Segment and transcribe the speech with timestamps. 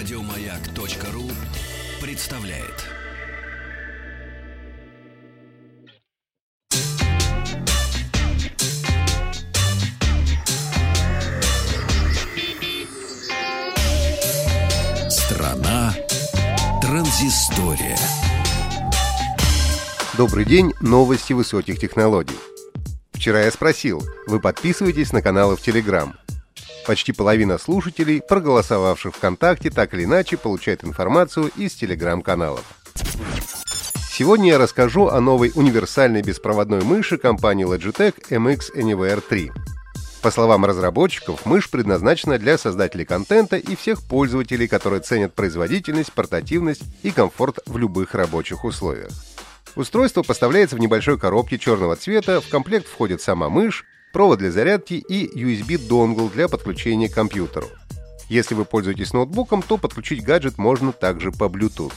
[0.00, 1.30] Радиомаяк.ру
[2.00, 2.86] представляет.
[15.10, 15.94] Страна
[16.80, 17.98] транзистория.
[20.16, 22.38] Добрый день, новости высоких технологий.
[23.12, 26.14] Вчера я спросил, вы подписываетесь на каналы в Телеграм?
[26.86, 32.64] Почти половина слушателей, проголосовавших ВКонтакте, так или иначе получает информацию из телеграм-каналов.
[34.12, 39.50] Сегодня я расскажу о новой универсальной беспроводной мыши компании Logitech MX Anywhere 3.
[40.22, 46.82] По словам разработчиков, мышь предназначена для создателей контента и всех пользователей, которые ценят производительность, портативность
[47.02, 49.10] и комфорт в любых рабочих условиях.
[49.76, 54.94] Устройство поставляется в небольшой коробке черного цвета, в комплект входит сама мышь, провод для зарядки
[54.94, 57.68] и USB-донгл для подключения к компьютеру.
[58.28, 61.92] Если вы пользуетесь ноутбуком, то подключить гаджет можно также по Bluetooth.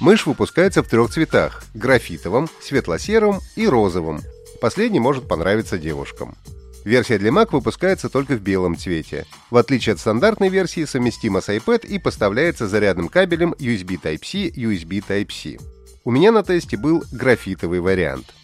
[0.00, 4.20] Мышь выпускается в трех цветах– графитовом, светло-сером и розовом.
[4.60, 6.36] Последний может понравиться девушкам.
[6.84, 9.26] Версия для Mac выпускается только в белом цвете.
[9.50, 15.02] В отличие от стандартной версии, совместима с iPad и поставляется зарядным кабелем USB Type-C, USB
[15.06, 15.58] Type-C.
[16.04, 18.26] У меня на тесте был графитовый вариант–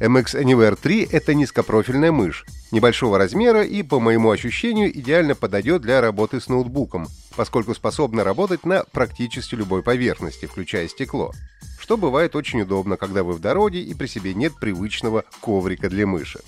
[0.00, 6.00] MX Anywhere 3— это низкопрофильная мышь, небольшого размера и, по моему ощущению, идеально подойдет для
[6.00, 11.32] работы с ноутбуком, поскольку способна работать на практически любой поверхности, включая стекло,
[11.78, 16.06] что бывает очень удобно, когда вы в дороге и при себе нет привычного коврика для
[16.06, 16.40] мыши.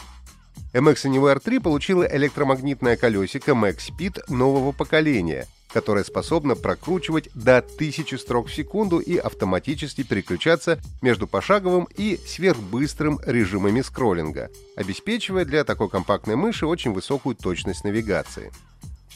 [0.73, 8.17] MX Anywhere 3 получила электромагнитное колесико Max Speed нового поколения, которая способна прокручивать до 1000
[8.17, 15.91] строк в секунду и автоматически переключаться между пошаговым и сверхбыстрым режимами скроллинга, обеспечивая для такой
[15.91, 18.53] компактной мыши очень высокую точность навигации.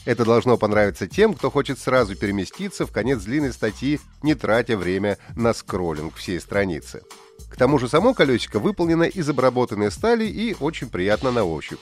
[0.03, 5.17] Это должно понравиться тем, кто хочет сразу переместиться в конец длинной статьи, не тратя время
[5.37, 7.03] на скроллинг всей страницы.
[7.49, 11.79] К тому же само колесико выполнено из обработанной стали и очень приятно на ощупь.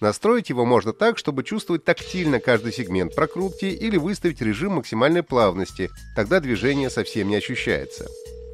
[0.00, 5.90] Настроить его можно так, чтобы чувствовать тактильно каждый сегмент прокрутки или выставить режим максимальной плавности,
[6.16, 8.06] тогда движение совсем не ощущается.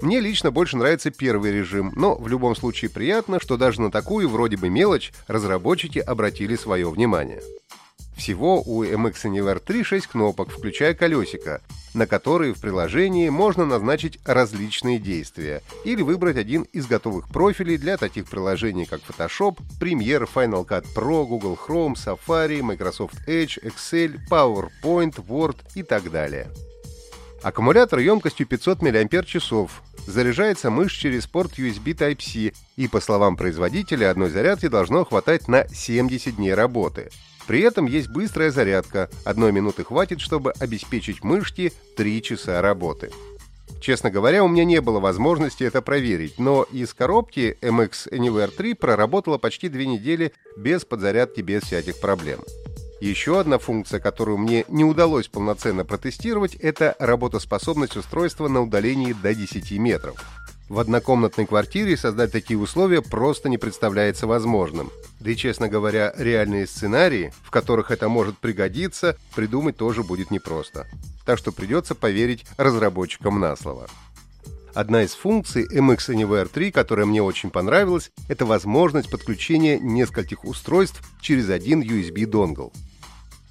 [0.02, 4.28] Мне лично больше нравится первый режим, но в любом случае приятно, что даже на такую
[4.28, 7.40] вроде бы мелочь разработчики обратили свое внимание.
[8.16, 11.60] Всего у MX Anywhere 3 6 кнопок, включая колесико,
[11.92, 17.98] на которые в приложении можно назначить различные действия или выбрать один из готовых профилей для
[17.98, 25.14] таких приложений, как Photoshop, Premiere, Final Cut Pro, Google Chrome, Safari, Microsoft Edge, Excel, PowerPoint,
[25.26, 26.48] Word и так далее.
[27.42, 29.36] Аккумулятор емкостью 500 мАч.
[30.06, 35.68] Заряжается мышь через порт USB Type-C, и, по словам производителя, одной зарядки должно хватать на
[35.68, 37.10] 70 дней работы–
[37.46, 43.10] при этом есть быстрая зарядка, одной минуты хватит, чтобы обеспечить мышки 3 часа работы.
[43.80, 48.74] Честно говоря, у меня не было возможности это проверить, но из коробки MX Anywhere 3
[48.74, 52.40] проработала почти две недели без подзарядки, без всяких проблем.
[53.00, 59.34] Еще одна функция, которую мне не удалось полноценно протестировать, это работоспособность устройства на удалении до
[59.34, 60.16] 10 метров.
[60.70, 64.90] В однокомнатной квартире создать такие условия просто не представляется возможным.
[65.20, 70.86] Да и, честно говоря, реальные сценарии, в которых это может пригодиться, придумать тоже будет непросто.
[71.24, 73.88] Так что придется поверить разработчикам на слово.
[74.74, 81.02] Одна из функций MX Anywhere 3, которая мне очень понравилась, это возможность подключения нескольких устройств
[81.22, 82.74] через один USB-донгл.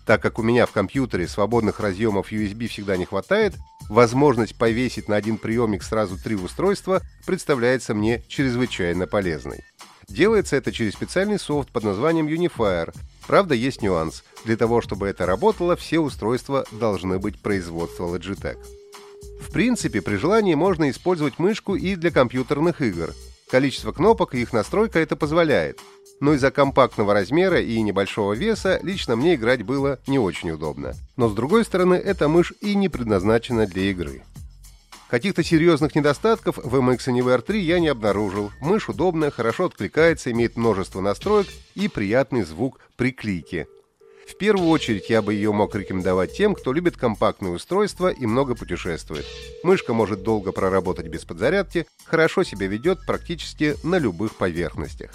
[0.05, 3.55] Так как у меня в компьютере свободных разъемов USB всегда не хватает,
[3.89, 9.63] возможность повесить на один приемник сразу три устройства представляется мне чрезвычайно полезной.
[10.07, 12.93] Делается это через специальный софт под названием Unifier.
[13.27, 14.23] Правда, есть нюанс.
[14.45, 18.57] Для того, чтобы это работало, все устройства должны быть производства Logitech.
[19.41, 23.13] В принципе, при желании можно использовать мышку и для компьютерных игр.
[23.49, 25.79] Количество кнопок и их настройка это позволяет
[26.19, 30.93] но из-за компактного размера и небольшого веса лично мне играть было не очень удобно.
[31.17, 34.23] Но с другой стороны, эта мышь и не предназначена для игры.
[35.09, 38.51] Каких-то серьезных недостатков в MX Anywhere 3 я не обнаружил.
[38.59, 43.67] Мышь удобная, хорошо откликается, имеет множество настроек и приятный звук при клике.
[44.27, 48.55] В первую очередь я бы ее мог рекомендовать тем, кто любит компактные устройства и много
[48.55, 49.25] путешествует.
[49.63, 55.11] Мышка может долго проработать без подзарядки, хорошо себя ведет практически на любых поверхностях.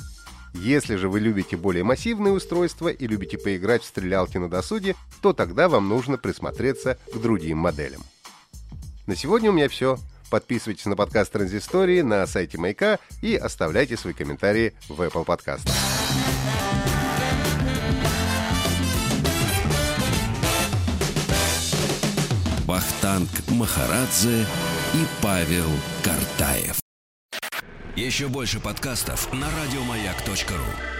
[0.54, 5.32] Если же вы любите более массивные устройства и любите поиграть в стрелялки на досуге, то
[5.32, 8.02] тогда вам нужно присмотреться к другим моделям.
[9.10, 9.98] На сегодня у меня все.
[10.30, 15.74] Подписывайтесь на подкаст Транзистории на сайте Маяка и оставляйте свои комментарии в Apple подкастах.
[22.66, 24.46] Вахтанг Махарадзе
[24.94, 25.66] и Павел
[26.04, 26.78] Картаев.
[27.96, 30.99] Еще больше подкастов на радиомаяк.ру